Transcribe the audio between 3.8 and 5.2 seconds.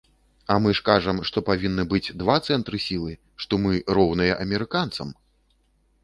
роўныя амерыканцам!